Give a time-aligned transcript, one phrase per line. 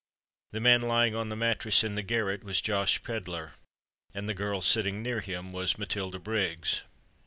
[0.51, 3.53] The man lying on the mattress in the garret, was Josh Pedler;
[4.15, 6.81] and the girl sitting near him, was Matilda Briggs.